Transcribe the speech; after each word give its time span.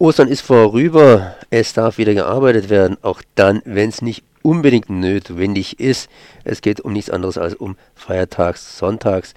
Ostern 0.00 0.28
ist 0.28 0.42
vorüber, 0.42 1.34
es 1.50 1.72
darf 1.72 1.98
wieder 1.98 2.14
gearbeitet 2.14 2.70
werden, 2.70 2.98
auch 3.02 3.20
dann, 3.34 3.62
wenn 3.64 3.88
es 3.88 4.00
nicht 4.00 4.22
unbedingt 4.42 4.88
notwendig 4.90 5.80
ist. 5.80 6.08
Es 6.44 6.60
geht 6.60 6.80
um 6.80 6.92
nichts 6.92 7.10
anderes 7.10 7.36
als 7.36 7.54
um 7.54 7.76
Feiertags-, 7.96 8.78
Sonntags- 8.78 9.34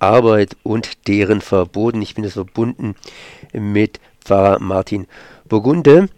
Arbeit 0.00 0.56
und 0.64 1.06
deren 1.06 1.40
Verboten. 1.40 2.02
Ich 2.02 2.16
bin 2.16 2.24
jetzt 2.24 2.32
verbunden 2.32 2.96
mit 3.52 4.00
Pfarrer 4.20 4.58
Martin 4.58 5.06
Burgunde 5.48 6.08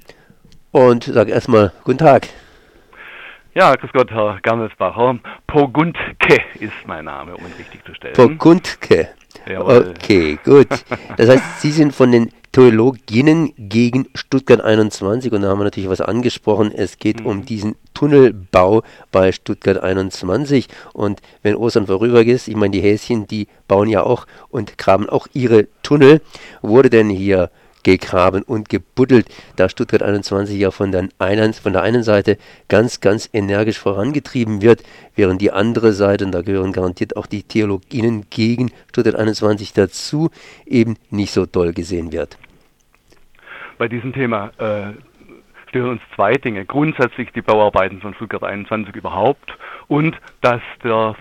und 0.72 1.04
sage 1.04 1.32
erstmal 1.32 1.70
Guten 1.84 1.98
Tag. 1.98 2.28
Ja, 3.54 3.74
grüß 3.74 3.90
Gott, 3.92 4.10
Herr 4.10 4.38
Gammelsbacher. 4.42 5.18
Pogundke 5.46 6.40
ist 6.58 6.72
mein 6.86 7.04
Name, 7.04 7.36
um 7.36 7.44
ihn 7.44 7.52
richtig 7.58 7.84
zu 7.84 7.94
stellen. 7.94 8.14
Pogundke. 8.14 9.10
Jawohl. 9.48 9.94
Okay, 9.96 10.38
gut. 10.44 10.68
Das 11.16 11.28
heißt, 11.28 11.60
Sie 11.60 11.70
sind 11.70 11.94
von 11.94 12.12
den 12.12 12.30
Theologinnen 12.54 13.52
gegen 13.58 14.06
Stuttgart 14.14 14.60
21 14.60 15.32
und 15.32 15.42
da 15.42 15.48
haben 15.48 15.58
wir 15.58 15.64
natürlich 15.64 15.90
was 15.90 16.00
angesprochen. 16.00 16.70
Es 16.72 16.98
geht 16.98 17.20
mhm. 17.20 17.26
um 17.26 17.44
diesen 17.44 17.74
Tunnelbau 17.94 18.84
bei 19.10 19.32
Stuttgart 19.32 19.82
21 19.82 20.68
und 20.92 21.20
wenn 21.42 21.56
Ostern 21.56 21.88
vorüber 21.88 22.24
ist, 22.24 22.46
ich 22.46 22.54
meine, 22.54 22.70
die 22.70 22.80
Häschen, 22.80 23.26
die 23.26 23.48
bauen 23.66 23.88
ja 23.88 24.04
auch 24.04 24.26
und 24.50 24.78
graben 24.78 25.08
auch 25.08 25.26
ihre 25.32 25.66
Tunnel. 25.82 26.20
Wurde 26.62 26.90
denn 26.90 27.10
hier 27.10 27.50
gegraben 27.84 28.42
und 28.42 28.68
gebuddelt, 28.68 29.26
da 29.56 29.68
Stuttgart 29.68 30.02
21 30.02 30.58
ja 30.58 30.72
von 30.72 30.90
der, 30.90 31.08
einen, 31.18 31.52
von 31.52 31.72
der 31.72 31.82
einen 31.82 32.02
Seite 32.02 32.38
ganz, 32.68 33.00
ganz 33.00 33.30
energisch 33.32 33.78
vorangetrieben 33.78 34.60
wird, 34.62 34.82
während 35.14 35.40
die 35.40 35.52
andere 35.52 35.92
Seite, 35.92 36.24
und 36.24 36.32
da 36.32 36.42
gehören 36.42 36.72
garantiert 36.72 37.16
auch 37.16 37.26
die 37.26 37.44
Theologien 37.44 38.26
gegen 38.30 38.72
Stuttgart 38.88 39.14
21 39.14 39.72
dazu, 39.72 40.30
eben 40.66 40.96
nicht 41.10 41.32
so 41.32 41.46
toll 41.46 41.72
gesehen 41.72 42.12
wird. 42.12 42.36
Bei 43.78 43.88
diesem 43.88 44.12
Thema 44.12 44.50
äh, 44.58 44.92
stören 45.68 45.90
uns 45.90 46.02
zwei 46.14 46.34
Dinge. 46.34 46.64
Grundsätzlich 46.64 47.32
die 47.32 47.42
Bauarbeiten 47.42 48.00
von 48.00 48.14
Stuttgart 48.14 48.44
21 48.44 48.94
überhaupt 48.94 49.58
und 49.88 50.16
dass 50.40 50.60
der 50.82 51.16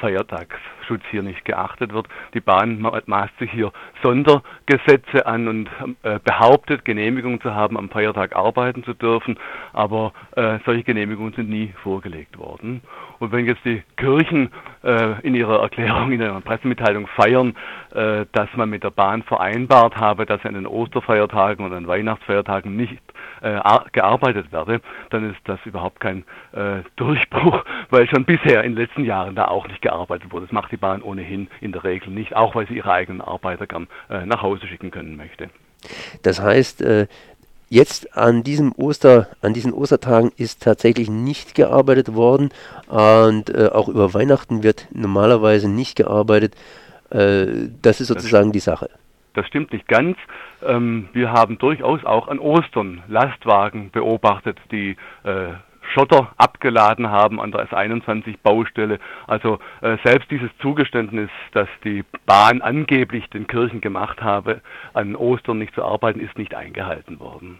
Feiertagsschutz 0.83 1.01
hier 1.09 1.23
nicht 1.23 1.45
geachtet 1.45 1.93
wird. 1.93 2.07
Die 2.33 2.39
Bahn 2.39 2.85
maßt 3.05 3.37
sich 3.39 3.51
hier 3.51 3.71
Sondergesetze 4.01 5.25
an 5.25 5.47
und 5.47 5.69
äh, 6.03 6.19
behauptet, 6.23 6.85
Genehmigung 6.85 7.41
zu 7.41 7.53
haben, 7.53 7.77
am 7.77 7.89
Feiertag 7.89 8.35
arbeiten 8.35 8.83
zu 8.83 8.93
dürfen, 8.93 9.37
aber 9.71 10.13
äh, 10.35 10.59
solche 10.65 10.83
Genehmigungen 10.83 11.33
sind 11.33 11.49
nie 11.49 11.73
vorgelegt 11.83 12.37
worden. 12.37 12.81
Und 13.19 13.31
wenn 13.31 13.45
jetzt 13.45 13.63
die 13.63 13.81
Kirchen 13.95 14.51
äh, 14.83 15.21
in 15.21 15.35
ihrer 15.35 15.61
Erklärung, 15.61 16.11
in 16.11 16.21
ihrer 16.21 16.41
Pressemitteilung 16.41 17.07
feiern, 17.07 17.55
äh, 17.93 18.25
dass 18.33 18.49
man 18.55 18.69
mit 18.69 18.83
der 18.83 18.91
Bahn 18.91 19.23
vereinbart 19.23 19.95
habe, 19.95 20.25
dass 20.25 20.43
an 20.45 20.55
den 20.55 20.67
Osterfeiertagen 20.67 21.65
oder 21.65 21.77
an 21.77 21.87
Weihnachtsfeiertagen 21.87 22.75
nicht 22.75 23.01
äh, 23.41 23.59
gearbeitet 23.91 24.51
werde, 24.51 24.81
dann 25.09 25.31
ist 25.31 25.39
das 25.45 25.59
überhaupt 25.65 25.99
kein 25.99 26.25
äh, 26.53 26.81
Durchbruch, 26.95 27.63
weil 27.89 28.09
schon 28.09 28.25
bisher 28.25 28.63
in 28.63 28.75
den 28.75 28.83
letzten 28.83 29.05
Jahren 29.05 29.35
da 29.35 29.45
auch 29.45 29.67
nicht 29.67 29.81
gearbeitet 29.81 30.31
wurde. 30.31 30.45
Das 30.47 30.51
macht 30.51 30.72
die 30.73 30.77
Bahn 30.77 31.01
ohnehin 31.01 31.47
in 31.61 31.71
der 31.71 31.83
Regel 31.83 32.11
nicht, 32.11 32.35
auch 32.35 32.55
weil 32.55 32.67
sie 32.67 32.75
ihre 32.75 32.91
eigenen 32.91 33.21
Arbeiter 33.21 33.67
gern 33.67 33.87
äh, 34.09 34.25
nach 34.25 34.41
Hause 34.41 34.67
schicken 34.67 34.91
können 34.91 35.15
möchte. 35.15 35.49
Das 36.21 36.41
heißt, 36.41 36.81
äh, 36.81 37.07
Jetzt 37.73 38.15
an 38.15 38.43
diesem 38.43 38.71
Oster, 38.73 39.29
an 39.41 39.55
diesen 39.55 39.73
Ostertagen 39.73 40.31
ist 40.37 40.61
tatsächlich 40.61 41.09
nicht 41.09 41.55
gearbeitet 41.55 42.13
worden 42.13 42.51
und 42.87 43.49
äh, 43.49 43.69
auch 43.73 43.87
über 43.89 44.13
Weihnachten 44.13 44.61
wird 44.61 44.87
normalerweise 44.91 45.67
nicht 45.67 45.95
gearbeitet. 45.95 46.53
Äh, 47.09 47.69
das 47.81 47.99
ist 47.99 48.09
sozusagen 48.09 48.49
das 48.49 48.53
die 48.53 48.59
Sache. 48.59 48.89
Das 49.33 49.47
stimmt 49.47 49.73
nicht 49.73 49.87
ganz. 49.87 50.17
Ähm, 50.63 51.09
wir 51.13 51.31
haben 51.31 51.57
durchaus 51.57 52.05
auch 52.05 52.27
an 52.27 52.37
Ostern 52.37 53.01
Lastwagen 53.07 53.89
beobachtet, 53.89 54.59
die 54.71 54.95
äh, 55.23 55.53
Schotter 55.93 56.33
abgeladen 56.37 57.09
haben 57.09 57.39
an 57.39 57.51
der 57.51 57.67
S21-Baustelle. 57.69 58.99
Also 59.27 59.59
äh, 59.81 59.97
selbst 60.03 60.29
dieses 60.31 60.49
Zugeständnis, 60.61 61.29
dass 61.51 61.69
die 61.83 62.03
Bahn 62.25 62.61
angeblich 62.61 63.29
den 63.29 63.47
Kirchen 63.47 63.81
gemacht 63.81 64.21
habe, 64.21 64.61
an 64.93 65.15
Ostern 65.15 65.59
nicht 65.59 65.75
zu 65.75 65.83
arbeiten, 65.83 66.19
ist 66.19 66.37
nicht 66.37 66.55
eingehalten 66.55 67.19
worden. 67.19 67.59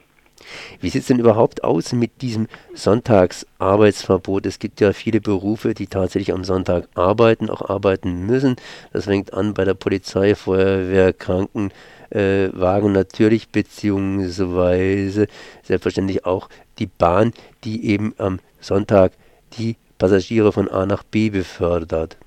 Wie 0.80 0.90
sieht 0.90 1.02
es 1.02 1.07
denn 1.07 1.19
überhaupt 1.19 1.63
aus 1.63 1.94
mit 1.94 2.22
diesem 2.22 2.47
Sonntagsarbeitsverbot? 2.74 4.46
Es 4.46 4.59
gibt 4.59 4.81
ja 4.81 4.94
viele 4.94 5.22
Berufe, 5.22 5.74
die 5.74 5.88
tatsächlich 5.88 6.34
am 6.34 6.44
Sonntag 6.44 6.88
arbeiten, 6.96 7.50
auch 7.50 7.69
arbeiten 7.69 8.25
müssen. 8.25 8.56
Das 8.91 9.06
fängt 9.06 9.34
an 9.34 9.53
bei 9.53 9.66
der 9.66 9.74
Polizei, 9.75 10.36
Feuerwehr, 10.36 11.13
Krankenwagen 11.13 11.72
äh, 12.12 12.94
natürlich, 12.94 13.50
beziehungsweise 13.50 15.28
selbstverständlich 15.63 16.25
auch 16.25 16.50
die 16.79 16.88
Bahn, 16.88 17.34
die 17.63 17.85
eben 17.88 18.13
am 18.17 18.39
Sonntag 18.59 19.13
die 19.57 19.75
Passagiere 19.97 20.51
von 20.51 20.69
A 20.69 20.85
nach 20.85 21.03
B 21.03 21.29
befördert. 21.29 22.17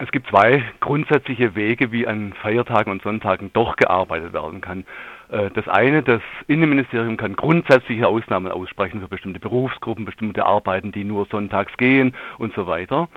Es 0.00 0.10
gibt 0.10 0.28
zwei 0.28 0.64
grundsätzliche 0.80 1.54
Wege, 1.54 1.92
wie 1.92 2.06
an 2.06 2.32
Feiertagen 2.32 2.90
und 2.90 3.02
Sonntagen 3.02 3.50
doch 3.52 3.76
gearbeitet 3.76 4.32
werden 4.32 4.60
kann. 4.60 4.84
Äh, 5.30 5.50
das 5.54 5.68
eine, 5.68 6.02
das 6.02 6.22
Innenministerium 6.48 7.16
kann 7.16 7.36
grundsätzliche 7.36 8.08
Ausnahmen 8.08 8.50
aussprechen 8.50 9.00
für 9.00 9.08
bestimmte 9.08 9.38
Berufsgruppen, 9.38 10.04
bestimmte 10.04 10.44
Arbeiten, 10.44 10.90
die 10.90 11.04
nur 11.04 11.26
sonntags 11.26 11.76
gehen 11.76 12.14
und 12.38 12.54
so 12.54 12.66
weiter. 12.66 13.08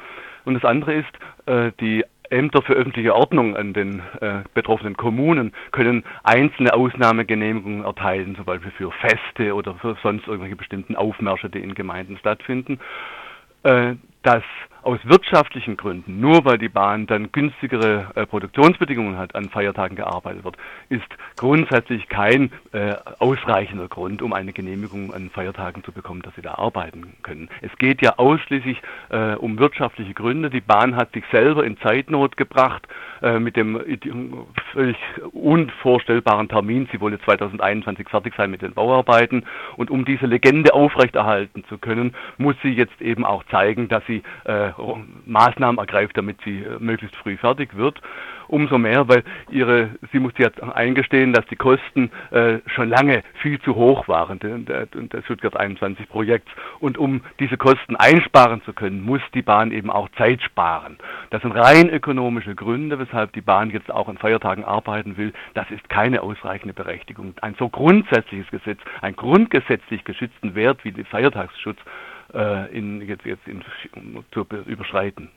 Und 0.45 0.53
das 0.53 0.63
andere 0.63 0.93
ist, 0.93 1.09
äh, 1.47 1.71
die 1.79 2.05
Ämter 2.29 2.61
für 2.61 2.73
öffentliche 2.73 3.15
Ordnung 3.15 3.55
an 3.55 3.73
den 3.73 4.01
äh, 4.21 4.43
betroffenen 4.53 4.95
Kommunen 4.95 5.53
können 5.71 6.03
einzelne 6.23 6.73
Ausnahmegenehmigungen 6.73 7.83
erteilen, 7.83 8.35
zum 8.35 8.45
Beispiel 8.45 8.71
für 8.71 8.91
Feste 8.91 9.53
oder 9.55 9.75
für 9.75 9.97
sonst 10.03 10.27
irgendwelche 10.27 10.55
bestimmten 10.55 10.95
Aufmärsche, 10.95 11.49
die 11.49 11.59
in 11.59 11.75
Gemeinden 11.75 12.17
stattfinden. 12.17 12.79
Äh, 13.63 13.95
dass 14.23 14.43
aus 14.81 14.99
wirtschaftlichen 15.03 15.77
Gründen, 15.77 16.19
nur 16.19 16.45
weil 16.45 16.57
die 16.57 16.69
Bahn 16.69 17.07
dann 17.07 17.31
günstigere 17.31 18.11
äh, 18.15 18.25
Produktionsbedingungen 18.25 19.17
hat, 19.17 19.35
an 19.35 19.49
Feiertagen 19.49 19.95
gearbeitet 19.95 20.43
wird, 20.43 20.57
ist 20.89 21.07
grundsätzlich 21.35 22.07
kein 22.07 22.51
äh, 22.71 22.95
ausreichender 23.19 23.87
Grund, 23.87 24.21
um 24.21 24.33
eine 24.33 24.53
Genehmigung 24.53 25.13
an 25.13 25.29
Feiertagen 25.29 25.83
zu 25.83 25.91
bekommen, 25.91 26.21
dass 26.21 26.35
sie 26.35 26.41
da 26.41 26.55
arbeiten 26.55 27.13
können. 27.23 27.49
Es 27.61 27.75
geht 27.77 28.01
ja 28.01 28.17
ausschließlich 28.17 28.81
äh, 29.09 29.33
um 29.35 29.59
wirtschaftliche 29.59 30.13
Gründe. 30.13 30.49
Die 30.49 30.61
Bahn 30.61 30.95
hat 30.95 31.13
sich 31.13 31.23
selber 31.31 31.65
in 31.65 31.77
Zeitnot 31.79 32.37
gebracht 32.37 32.87
äh, 33.21 33.39
mit 33.39 33.55
dem 33.55 33.81
völlig 34.71 34.97
unvorstellbaren 35.31 36.47
Termin. 36.47 36.87
Sie 36.91 37.01
wollte 37.01 37.19
2021 37.21 38.07
fertig 38.07 38.33
sein 38.37 38.51
mit 38.51 38.61
den 38.61 38.73
Bauarbeiten 38.73 39.45
und 39.75 39.91
um 39.91 40.05
diese 40.05 40.25
Legende 40.25 40.73
aufrechterhalten 40.73 41.63
zu 41.65 41.77
können, 41.77 42.15
muss 42.37 42.55
sie 42.63 42.69
jetzt 42.69 43.01
eben 43.01 43.25
auch 43.25 43.43
zeigen, 43.45 43.89
dass 43.89 44.05
sie 44.05 44.23
äh, 44.45 44.68
Maßnahmen 45.25 45.77
ergreift, 45.77 46.17
damit 46.17 46.37
sie 46.43 46.63
äh, 46.63 46.77
möglichst 46.79 47.15
früh 47.17 47.37
fertig 47.37 47.75
wird. 47.75 48.01
Umso 48.47 48.79
mehr, 48.79 49.07
weil 49.07 49.23
ihre, 49.51 49.91
sie 50.11 50.19
musste 50.19 50.41
jetzt 50.41 50.61
eingestehen, 50.61 51.33
dass 51.33 51.45
die 51.47 51.55
Kosten 51.55 52.09
äh, 52.31 52.57
schon 52.65 52.89
lange 52.89 53.21
viel 53.43 53.61
zu 53.61 53.75
hoch 53.75 54.07
waren, 54.07 54.39
der 54.39 54.87
Stuttgart 55.23 55.55
21 55.55 56.09
Projekts. 56.09 56.49
Und 56.79 56.97
um 56.97 57.21
diese 57.39 57.57
Kosten 57.57 57.95
einsparen 57.95 58.63
zu 58.63 58.73
können, 58.73 59.01
muss 59.01 59.21
die 59.35 59.43
Bahn 59.43 59.71
eben 59.71 59.91
auch 59.91 60.09
Zeit 60.17 60.41
sparen. 60.41 60.97
Das 61.29 61.43
sind 61.43 61.51
rein 61.51 61.89
ökonomische 61.89 62.55
Gründe, 62.55 62.97
weshalb 62.97 63.33
die 63.33 63.41
Bahn 63.41 63.69
jetzt 63.69 63.91
auch 63.91 64.09
an 64.09 64.17
Feiertagen 64.17 64.63
arbeiten 64.63 65.15
will. 65.15 65.31
Das 65.53 65.69
ist 65.69 65.87
keine 65.87 66.23
ausreichende 66.23 66.73
Berechtigung. 66.73 67.35
Ein 67.41 67.55
so 67.59 67.69
grundsätzliches 67.69 68.49
Gesetz, 68.49 68.79
ein 69.01 69.15
grundgesetzlich 69.15 70.03
geschützten 70.05 70.55
Wert 70.55 70.83
wie 70.83 70.91
der 70.91 71.05
Feiertagsschutz, 71.05 71.77
äh, 72.33 72.77
in, 72.77 73.01
jetzt, 73.01 73.25
jetzt 73.25 73.47
in, 73.47 73.63
zu 74.31 74.45
überschreiten. 74.65 75.29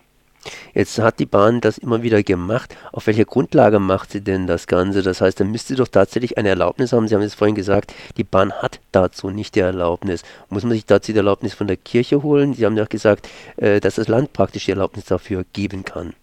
Jetzt 0.75 0.99
hat 0.99 1.19
die 1.21 1.27
Bahn 1.27 1.61
das 1.61 1.79
immer 1.79 2.03
wieder 2.03 2.23
gemacht. 2.23 2.77
Auf 2.93 3.07
welcher 3.07 3.25
Grundlage 3.25 3.79
macht 3.79 4.11
sie 4.11 4.23
denn 4.23 4.47
das 4.47 4.67
Ganze? 4.67 5.03
Das 5.03 5.21
heißt, 5.21 5.39
da 5.39 5.45
müsste 5.45 5.77
doch 5.77 5.89
tatsächlich 5.89 6.37
eine 6.37 6.49
Erlaubnis 6.49 6.93
haben. 6.93 7.07
Sie 7.07 7.15
haben 7.15 7.23
es 7.23 7.35
vorhin 7.35 7.55
gesagt, 7.55 7.95
die 8.17 8.25
Bahn 8.25 8.53
hat 8.53 8.81
dazu 8.91 9.31
nicht 9.31 9.55
die 9.55 9.61
Erlaubnis. 9.61 10.25
Muss 10.49 10.65
man 10.65 10.73
sich 10.73 10.85
dazu 10.85 11.13
die 11.13 11.19
Erlaubnis 11.19 11.55
von 11.55 11.69
der 11.69 11.77
Kirche 11.77 12.23
holen? 12.23 12.55
Sie 12.55 12.67
haben 12.67 12.77
ja 12.77 12.85
gesagt, 12.87 13.29
äh, 13.57 13.81
dass 13.81 13.97
das 13.97 14.09
Land 14.09 14.33
praktisch 14.33 14.65
die 14.65 14.73
Erlaubnis 14.73 15.05
dafür 15.05 15.45
geben 15.53 15.85
kann. 15.85 16.15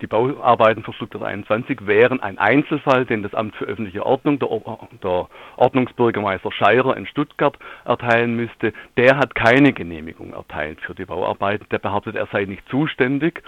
Die 0.00 0.06
Bauarbeiten 0.06 0.82
für 0.82 0.92
Stuttgart 0.92 1.22
21 1.22 1.86
wären 1.86 2.20
ein 2.20 2.38
Einzelfall, 2.38 3.06
den 3.06 3.22
das 3.22 3.34
Amt 3.34 3.54
für 3.56 3.64
öffentliche 3.64 4.04
Ordnung, 4.04 4.38
der, 4.38 4.48
der 5.02 5.28
Ordnungsbürgermeister 5.56 6.50
Scheirer 6.52 6.96
in 6.96 7.06
Stuttgart 7.06 7.56
erteilen 7.84 8.34
müsste. 8.34 8.72
Der 8.96 9.16
hat 9.18 9.34
keine 9.34 9.72
Genehmigung 9.72 10.32
erteilt 10.32 10.80
für 10.80 10.94
die 10.94 11.04
Bauarbeiten. 11.04 11.66
Der 11.70 11.78
behauptet, 11.78 12.16
er 12.16 12.26
sei 12.32 12.44
nicht 12.44 12.68
zuständig. 12.68 13.42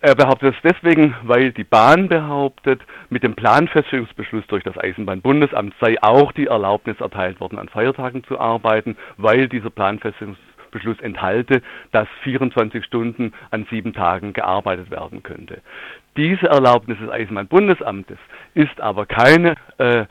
Er 0.00 0.14
behauptet 0.14 0.54
es 0.54 0.72
deswegen, 0.72 1.14
weil 1.22 1.52
die 1.52 1.64
Bahn 1.64 2.08
behauptet, 2.08 2.82
mit 3.10 3.24
dem 3.24 3.34
Planfeststellungsbeschluss 3.34 4.46
durch 4.46 4.62
das 4.62 4.78
Eisenbahnbundesamt 4.78 5.74
sei 5.80 6.00
auch 6.02 6.30
die 6.32 6.46
Erlaubnis 6.46 7.00
erteilt 7.00 7.40
worden, 7.40 7.58
an 7.58 7.68
Feiertagen 7.68 8.22
zu 8.24 8.38
arbeiten, 8.38 8.96
weil 9.16 9.48
dieser 9.48 9.70
Planfeststellungsbeschluss 9.70 10.51
Beschluss 10.72 10.98
enthalte, 11.00 11.62
dass 11.92 12.08
24 12.24 12.84
Stunden 12.84 13.32
an 13.50 13.66
sieben 13.70 13.92
Tagen 13.92 14.32
gearbeitet 14.32 14.90
werden 14.90 15.22
könnte. 15.22 15.62
Diese 16.16 16.46
Erlaubnis 16.46 16.98
des 16.98 17.08
Eisenbahnbundesamtes 17.08 18.18
ist 18.52 18.78
aber 18.82 19.06
keine, 19.06 19.54
äh, 19.78 20.00
äh, 20.00 20.06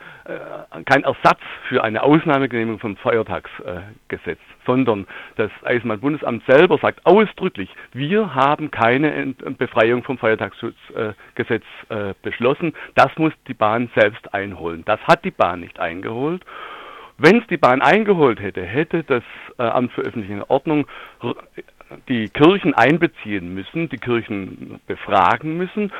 kein 0.84 1.04
Ersatz 1.04 1.38
für 1.68 1.84
eine 1.84 2.02
Ausnahmegenehmigung 2.02 2.80
vom 2.80 2.96
Feiertagsgesetz, 2.96 4.26
äh, 4.26 4.36
sondern 4.66 5.06
das 5.36 5.50
Eisenbahnbundesamt 5.62 6.44
selber 6.46 6.78
sagt 6.78 7.06
ausdrücklich, 7.06 7.70
wir 7.92 8.34
haben 8.34 8.72
keine 8.72 9.34
Befreiung 9.58 10.02
vom 10.02 10.18
Feiertagsschutzgesetz 10.18 11.64
äh, 11.88 12.14
beschlossen. 12.22 12.72
Das 12.96 13.16
muss 13.16 13.32
die 13.46 13.54
Bahn 13.54 13.88
selbst 13.94 14.34
einholen. 14.34 14.82
Das 14.84 15.00
hat 15.02 15.24
die 15.24 15.30
Bahn 15.30 15.60
nicht 15.60 15.78
eingeholt. 15.78 16.44
Wenn 17.18 17.40
es 17.40 17.46
die 17.48 17.56
Bahn 17.56 17.82
eingeholt 17.82 18.40
hätte, 18.40 18.62
hätte 18.62 19.04
das 19.04 19.22
äh, 19.58 19.62
Amt 19.62 19.92
für 19.92 20.02
öffentliche 20.02 20.48
Ordnung 20.50 20.86
die 22.08 22.28
Kirchen 22.28 22.74
einbeziehen 22.74 23.54
müssen, 23.54 23.88
die 23.88 23.98
Kirchen 23.98 24.80
befragen 24.86 25.56
müssen 25.56 25.92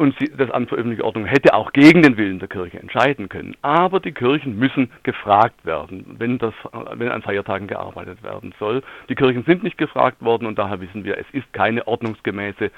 und 0.00 0.16
sie, 0.18 0.32
das 0.34 0.50
Amt 0.50 0.70
für 0.70 0.76
öffentliche 0.76 1.04
Ordnung 1.04 1.26
hätte 1.26 1.52
auch 1.52 1.72
gegen 1.74 2.00
den 2.00 2.16
Willen 2.16 2.38
der 2.38 2.48
Kirche 2.48 2.80
entscheiden 2.80 3.28
können. 3.28 3.54
Aber 3.60 4.00
die 4.00 4.12
Kirchen 4.12 4.58
müssen 4.58 4.90
gefragt 5.02 5.64
werden, 5.64 6.16
wenn, 6.18 6.38
das, 6.38 6.54
wenn 6.94 7.10
an 7.10 7.20
Feiertagen 7.20 7.66
gearbeitet 7.66 8.22
werden 8.22 8.54
soll. 8.58 8.82
Die 9.10 9.14
Kirchen 9.14 9.44
sind 9.44 9.62
nicht 9.62 9.76
gefragt 9.76 10.22
worden 10.22 10.46
und 10.46 10.58
daher 10.58 10.80
wissen 10.80 11.04
wir, 11.04 11.18
es 11.18 11.26
ist 11.32 11.52
keine 11.52 11.86
ordnungsgemäße 11.86 12.70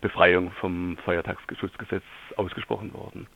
Befreiung 0.00 0.50
vom 0.60 0.98
Feiertagsschutzgesetz 1.04 2.02
ausgesprochen 2.36 2.92
worden. 2.92 3.26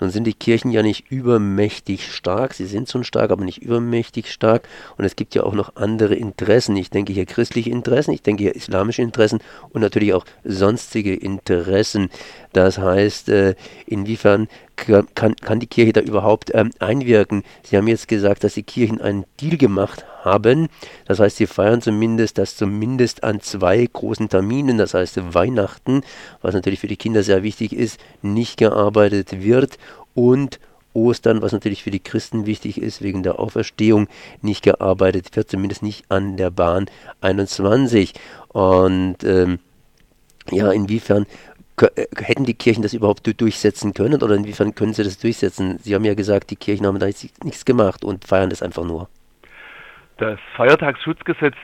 Nun 0.00 0.10
sind 0.10 0.24
die 0.24 0.34
Kirchen 0.34 0.70
ja 0.70 0.82
nicht 0.82 1.10
übermächtig 1.10 2.12
stark, 2.12 2.54
sie 2.54 2.66
sind 2.66 2.88
schon 2.88 3.04
stark, 3.04 3.30
aber 3.30 3.44
nicht 3.44 3.62
übermächtig 3.62 4.32
stark 4.32 4.68
und 4.96 5.04
es 5.04 5.16
gibt 5.16 5.34
ja 5.34 5.44
auch 5.44 5.54
noch 5.54 5.76
andere 5.76 6.14
Interessen. 6.14 6.76
Ich 6.76 6.90
denke 6.90 7.12
hier 7.12 7.26
christliche 7.26 7.70
Interessen, 7.70 8.12
ich 8.12 8.22
denke 8.22 8.42
hier 8.42 8.56
islamische 8.56 9.02
Interessen 9.02 9.40
und 9.70 9.80
natürlich 9.80 10.12
auch 10.12 10.24
sonstige 10.44 11.14
Interessen. 11.14 12.10
Das 12.52 12.78
heißt, 12.78 13.28
äh, 13.28 13.54
inwiefern 13.86 14.48
kann, 15.14 15.36
kann 15.36 15.60
die 15.60 15.66
Kirche 15.66 15.92
da 15.92 16.00
überhaupt 16.00 16.52
ähm, 16.54 16.70
einwirken? 16.78 17.42
Sie 17.62 17.76
haben 17.76 17.86
jetzt 17.86 18.08
gesagt, 18.08 18.44
dass 18.44 18.54
die 18.54 18.62
Kirchen 18.62 19.00
einen 19.00 19.24
Deal 19.40 19.56
gemacht 19.56 20.06
haben. 20.24 20.68
Das 21.06 21.20
heißt, 21.20 21.36
sie 21.36 21.46
feiern 21.46 21.82
zumindest, 21.82 22.38
dass 22.38 22.56
zumindest 22.56 23.22
an 23.24 23.40
zwei 23.40 23.86
großen 23.90 24.28
Terminen, 24.28 24.78
das 24.78 24.94
heißt 24.94 25.34
Weihnachten, 25.34 25.59
was 26.42 26.54
natürlich 26.54 26.80
für 26.80 26.88
die 26.88 26.96
Kinder 26.96 27.22
sehr 27.22 27.42
wichtig 27.42 27.72
ist, 27.72 28.00
nicht 28.22 28.56
gearbeitet 28.56 29.42
wird 29.42 29.78
und 30.14 30.60
Ostern, 30.92 31.42
was 31.42 31.52
natürlich 31.52 31.82
für 31.82 31.90
die 31.90 32.00
Christen 32.00 32.46
wichtig 32.46 32.80
ist, 32.80 33.02
wegen 33.02 33.22
der 33.22 33.38
Auferstehung 33.38 34.08
nicht 34.42 34.62
gearbeitet 34.62 35.34
wird, 35.36 35.50
zumindest 35.50 35.82
nicht 35.82 36.10
an 36.10 36.36
der 36.36 36.50
Bahn 36.50 36.86
21. 37.20 38.14
Und 38.48 39.22
ähm, 39.22 39.60
ja, 40.50 40.72
inwiefern 40.72 41.26
äh, 41.80 42.06
hätten 42.16 42.44
die 42.44 42.54
Kirchen 42.54 42.82
das 42.82 42.94
überhaupt 42.94 43.30
durchsetzen 43.40 43.94
können 43.94 44.22
oder 44.22 44.34
inwiefern 44.34 44.74
können 44.74 44.92
sie 44.92 45.04
das 45.04 45.18
durchsetzen? 45.18 45.78
Sie 45.78 45.94
haben 45.94 46.04
ja 46.04 46.14
gesagt, 46.14 46.50
die 46.50 46.56
Kirchen 46.56 46.86
haben 46.86 46.98
da 46.98 47.06
nichts 47.06 47.64
gemacht 47.64 48.04
und 48.04 48.24
feiern 48.24 48.50
das 48.50 48.62
einfach 48.62 48.84
nur. 48.84 49.08
Das 50.18 50.38
Feiertagsschutzgesetz 50.56 51.54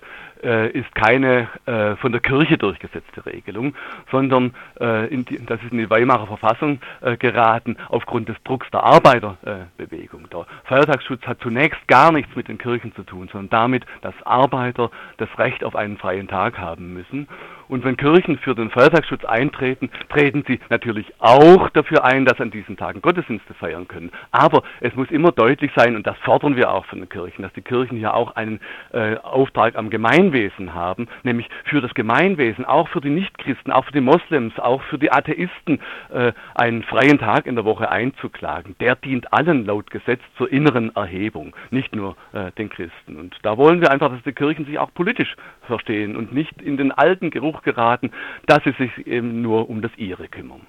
ist 0.42 0.94
keine 0.94 1.48
äh, 1.66 1.96
von 1.96 2.12
der 2.12 2.20
Kirche 2.20 2.58
durchgesetzte 2.58 3.24
Regelung, 3.26 3.74
sondern 4.10 4.54
äh, 4.80 5.08
die, 5.08 5.44
das 5.44 5.62
ist 5.62 5.72
in 5.72 5.78
die 5.78 5.90
Weimarer 5.90 6.26
Verfassung 6.26 6.80
äh, 7.00 7.16
geraten 7.16 7.76
aufgrund 7.88 8.28
des 8.28 8.36
Drucks 8.44 8.70
der 8.70 8.82
Arbeiterbewegung. 8.82 10.28
der 10.30 10.46
Feiertagsschutz 10.64 11.22
hat 11.26 11.40
zunächst 11.40 11.86
gar 11.88 12.12
nichts 12.12 12.34
mit 12.36 12.48
den 12.48 12.58
Kirchen 12.58 12.94
zu 12.94 13.02
tun, 13.02 13.28
sondern 13.32 13.50
damit, 13.50 13.86
dass 14.02 14.14
Arbeiter 14.24 14.90
das 15.16 15.28
Recht 15.38 15.64
auf 15.64 15.76
einen 15.76 15.96
freien 15.96 16.28
Tag 16.28 16.58
haben 16.58 16.92
müssen. 16.92 17.28
Und 17.68 17.84
wenn 17.84 17.96
Kirchen 17.96 18.38
für 18.38 18.54
den 18.54 18.70
Feiertagsschutz 18.70 19.24
eintreten, 19.24 19.90
treten 20.08 20.44
sie 20.46 20.60
natürlich 20.70 21.12
auch 21.18 21.68
dafür 21.70 22.04
ein, 22.04 22.24
dass 22.24 22.40
an 22.40 22.50
diesen 22.50 22.76
Tagen 22.76 23.02
Gottesdienste 23.02 23.54
feiern 23.54 23.88
können. 23.88 24.10
Aber 24.30 24.62
es 24.80 24.94
muss 24.94 25.10
immer 25.10 25.32
deutlich 25.32 25.70
sein, 25.74 25.96
und 25.96 26.06
das 26.06 26.16
fordern 26.18 26.56
wir 26.56 26.70
auch 26.70 26.84
von 26.86 27.00
den 27.00 27.08
Kirchen, 27.08 27.42
dass 27.42 27.52
die 27.54 27.62
Kirchen 27.62 27.98
hier 27.98 28.14
auch 28.14 28.36
einen 28.36 28.60
äh, 28.92 29.16
Auftrag 29.16 29.76
am 29.76 29.90
Gemeinwesen 29.90 30.74
haben, 30.74 31.08
nämlich 31.22 31.48
für 31.64 31.80
das 31.80 31.94
Gemeinwesen, 31.94 32.64
auch 32.64 32.88
für 32.88 33.00
die 33.00 33.10
Nichtchristen, 33.10 33.72
auch 33.72 33.84
für 33.84 33.92
die 33.92 34.00
Moslems, 34.00 34.58
auch 34.58 34.82
für 34.82 34.98
die 34.98 35.10
Atheisten, 35.10 35.80
äh, 36.12 36.32
einen 36.54 36.82
freien 36.82 37.18
Tag 37.18 37.46
in 37.46 37.56
der 37.56 37.64
Woche 37.64 37.90
einzuklagen. 37.90 38.76
Der 38.80 38.94
dient 38.96 39.32
allen 39.32 39.66
laut 39.66 39.90
Gesetz 39.90 40.20
zur 40.36 40.50
inneren 40.50 40.94
Erhebung, 40.94 41.54
nicht 41.70 41.94
nur 41.94 42.16
äh, 42.32 42.52
den 42.52 42.68
Christen. 42.68 43.16
Und 43.16 43.36
da 43.42 43.56
wollen 43.56 43.80
wir 43.80 43.90
einfach, 43.90 44.10
dass 44.10 44.22
die 44.22 44.32
Kirchen 44.32 44.66
sich 44.66 44.78
auch 44.78 44.92
politisch 44.94 45.34
verstehen 45.62 46.16
und 46.16 46.32
nicht 46.32 46.62
in 46.62 46.76
den 46.76 46.92
alten 46.92 47.30
Geruch 47.30 47.55
geraten, 47.62 48.10
dass 48.46 48.64
sie 48.64 48.72
sich 48.72 49.06
eben 49.06 49.42
nur 49.42 49.68
um 49.68 49.82
das 49.82 49.92
ihre 49.96 50.28
kümmern. 50.28 50.60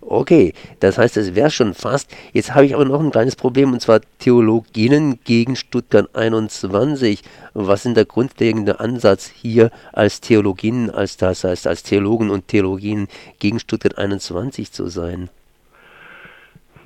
Okay, 0.00 0.54
das 0.80 0.96
heißt, 0.96 1.16
es 1.16 1.34
wäre 1.34 1.50
schon 1.50 1.74
fast. 1.74 2.14
Jetzt 2.32 2.54
habe 2.54 2.64
ich 2.64 2.74
aber 2.74 2.84
noch 2.84 3.00
ein 3.00 3.10
kleines 3.10 3.36
Problem 3.36 3.72
und 3.72 3.80
zwar 3.80 4.00
Theologinnen 4.18 5.18
gegen 5.24 5.56
Stuttgart 5.56 6.14
21. 6.14 7.22
Was 7.52 7.84
ist 7.84 7.96
der 7.96 8.04
grundlegende 8.04 8.80
Ansatz 8.80 9.26
hier 9.26 9.70
als 9.92 10.20
Theologinnen, 10.20 10.88
als 10.90 11.16
das 11.16 11.44
heißt 11.44 11.66
als 11.66 11.82
Theologen 11.82 12.30
und 12.30 12.48
Theologien 12.48 13.08
gegen 13.38 13.58
Stuttgart 13.58 13.98
21 13.98 14.72
zu 14.72 14.86
sein? 14.88 15.28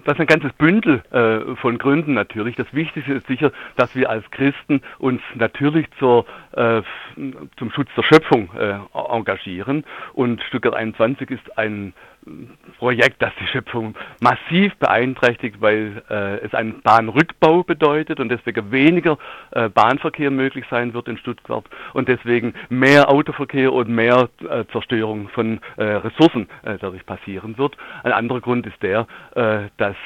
Das 0.05 0.15
ist 0.15 0.21
ein 0.21 0.27
ganzes 0.27 0.53
Bündel 0.55 1.03
äh, 1.11 1.57
von 1.57 1.79
Gründen 1.79 2.15
natürlich. 2.15 2.57
Das 2.57 2.73
Wichtigste 2.73 3.15
ist 3.15 3.27
sicher, 3.27 3.53
dass 3.77 3.95
wir 3.95 4.11
als 4.11 4.29
Christen 4.31 4.83
uns 4.99 5.21
natürlich 5.35 5.87
zur, 5.99 6.27
äh, 6.53 6.83
zum 7.57 7.71
Schutz 7.71 7.89
der 7.97 8.03
Schöpfung 8.03 8.51
äh, 8.59 8.75
engagieren. 8.95 9.85
Und 10.13 10.43
Stuttgart 10.43 10.75
21 10.75 11.31
ist 11.31 11.59
ein 11.59 11.95
Projekt, 12.79 13.21
das 13.21 13.33
die 13.41 13.47
Schöpfung 13.47 13.95
massiv 14.21 14.75
beeinträchtigt, 14.77 15.61
weil 15.61 16.03
äh, 16.09 16.37
es 16.45 16.55
einen 16.55 16.81
Bahnrückbau 16.83 17.63
bedeutet 17.63 18.21
und 18.21 18.29
deswegen 18.29 18.71
weniger 18.71 19.19
äh, 19.51 19.69
Bahnverkehr 19.69 20.31
möglich 20.31 20.65
sein 20.71 20.95
wird 20.95 21.09
in 21.09 21.19
Stuttgart 21.19 21.65
und 21.95 22.09
deswegen 22.09 22.55
mehr 22.69 23.09
Autoverkehr 23.09 23.73
und 23.73 23.89
mehr 23.89 24.29
äh, 24.49 24.65
Zerstörung 24.73 25.29
von 25.29 25.61
äh, 25.77 25.83
Ressourcen 25.85 26.49
äh, 26.63 26.79
dadurch 26.81 27.05
passieren 27.07 27.59
wird. 27.59 27.77
Ein 28.05 28.13
anderer 28.13 28.41
Grund 28.41 28.67
ist 28.67 28.81
der, 28.83 29.07
äh, 29.35 29.69
dass 29.77 29.97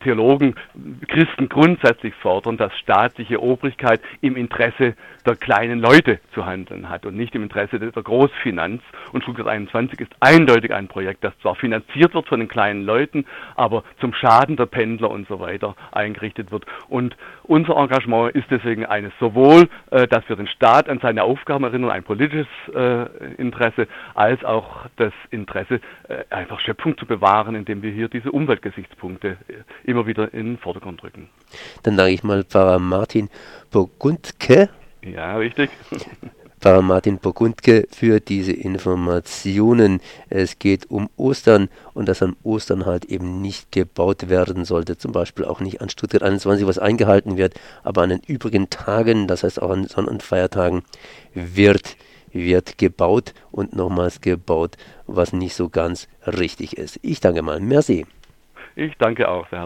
Theologen, 0.00 0.56
Christen 1.06 1.48
grundsätzlich 1.48 2.14
fordern, 2.16 2.56
dass 2.56 2.76
staatliche 2.78 3.40
Obrigkeit 3.40 4.00
im 4.20 4.36
Interesse 4.36 4.94
der 5.24 5.36
kleinen 5.36 5.78
Leute 5.78 6.20
zu 6.34 6.44
handeln 6.44 6.88
hat 6.88 7.06
und 7.06 7.16
nicht 7.16 7.34
im 7.34 7.42
Interesse 7.44 7.78
der 7.78 7.90
Großfinanz. 7.90 8.82
Und 9.12 9.22
Stuttgart 9.22 9.46
21 9.46 10.00
ist 10.00 10.12
eindeutig 10.20 10.72
ein 10.72 10.88
Projekt, 10.88 11.22
das 11.24 11.38
zwar 11.40 11.54
finanziert 11.54 12.14
wird 12.14 12.26
von 12.28 12.40
den 12.40 12.48
kleinen 12.48 12.84
Leuten, 12.84 13.26
aber 13.54 13.84
zum 14.00 14.12
Schaden 14.12 14.56
der 14.56 14.66
Pendler 14.66 15.10
und 15.10 15.28
so 15.28 15.38
weiter 15.38 15.76
eingerichtet 15.92 16.50
wird. 16.50 16.66
Und 16.88 17.16
unser 17.44 17.76
Engagement 17.76 18.34
ist 18.34 18.50
deswegen 18.50 18.86
eines 18.86 19.12
sowohl, 19.20 19.68
äh, 19.90 20.08
dass 20.08 20.28
wir 20.28 20.36
den 20.36 20.48
Staat 20.48 20.88
an 20.88 20.98
seine 21.00 21.22
Aufgaben 21.22 21.64
erinnern, 21.64 21.90
ein 21.90 22.02
politisches 22.02 22.48
äh, 22.74 23.06
Interesse, 23.38 23.86
als 24.14 24.44
auch 24.44 24.86
das 24.96 25.12
Interesse, 25.30 25.80
äh, 26.08 26.24
einfach 26.30 26.58
Schöpfung 26.60 26.98
zu 26.98 27.06
bewahren, 27.06 27.54
indem 27.54 27.82
wir 27.82 27.92
hier 27.92 28.08
diese 28.08 28.32
Umweltgesichtspunkte 28.32 28.95
Punkte 28.96 29.36
immer 29.84 30.06
wieder 30.06 30.32
in 30.34 30.46
den 30.46 30.58
Vordergrund 30.58 31.02
rücken. 31.02 31.28
Dann 31.82 31.96
danke 31.96 32.12
ich 32.12 32.22
mal 32.22 32.44
Pfarrer 32.44 32.78
Martin 32.78 33.28
Burgundke. 33.70 34.68
Ja, 35.02 35.36
richtig. 35.36 35.70
Pfarrer 36.60 36.82
Martin 36.82 37.18
Burgundke 37.18 37.86
für 37.92 38.18
diese 38.18 38.52
Informationen. 38.52 40.00
Es 40.30 40.58
geht 40.58 40.90
um 40.90 41.10
Ostern 41.16 41.68
und 41.92 42.08
dass 42.08 42.22
an 42.22 42.34
Ostern 42.42 42.86
halt 42.86 43.04
eben 43.04 43.42
nicht 43.42 43.70
gebaut 43.72 44.30
werden 44.30 44.64
sollte. 44.64 44.96
Zum 44.96 45.12
Beispiel 45.12 45.44
auch 45.44 45.60
nicht 45.60 45.82
an 45.82 45.90
Stuttgart 45.90 46.22
21, 46.22 46.66
was 46.66 46.78
eingehalten 46.78 47.36
wird, 47.36 47.54
aber 47.84 48.02
an 48.02 48.08
den 48.08 48.22
übrigen 48.26 48.70
Tagen, 48.70 49.28
das 49.28 49.42
heißt 49.42 49.60
auch 49.60 49.70
an 49.70 49.86
Sonn- 49.86 50.08
und 50.08 50.22
Feiertagen, 50.22 50.82
wird 51.34 51.96
wird 52.32 52.78
gebaut 52.78 53.32
und 53.50 53.74
nochmals 53.74 54.20
gebaut, 54.20 54.76
was 55.06 55.32
nicht 55.32 55.54
so 55.54 55.68
ganz 55.68 56.08
richtig 56.26 56.76
ist. 56.76 56.98
Ich 57.02 57.20
danke 57.20 57.42
mal. 57.42 57.60
Merci. 57.60 58.06
Ich 58.78 58.94
danke 58.98 59.26
auch 59.26 59.48
sehr 59.48 59.60
herzlich. 59.60 59.64